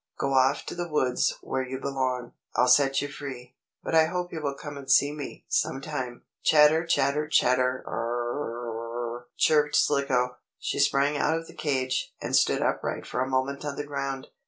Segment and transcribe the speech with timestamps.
[0.17, 2.33] "Go off to the woods where you belong.
[2.55, 3.53] I'll set you free,
[3.83, 8.39] but I hope you will come and see me, sometime." "Chatter chatter chatter r r
[8.39, 10.37] r r r!" chirped Slicko.
[10.57, 14.29] She sprang out of the cage, and stood upright for a moment on the ground.